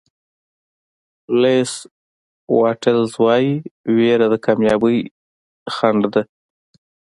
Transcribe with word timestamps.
ولېس 1.33 1.73
واټلز 2.59 3.11
وایي 3.23 3.53
وېره 3.95 4.27
د 4.33 4.35
کامیابۍ 4.45 4.99
خنډ 5.75 6.01
ده. 6.13 6.21